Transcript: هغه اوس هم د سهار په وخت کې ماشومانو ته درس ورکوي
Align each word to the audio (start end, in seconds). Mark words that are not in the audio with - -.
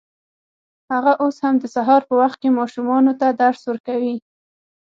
هغه 0.91 1.13
اوس 1.23 1.37
هم 1.43 1.55
د 1.59 1.65
سهار 1.75 2.01
په 2.09 2.13
وخت 2.21 2.37
کې 2.41 2.57
ماشومانو 2.59 3.11
ته 3.19 3.27
درس 3.41 3.61
ورکوي 3.69 4.15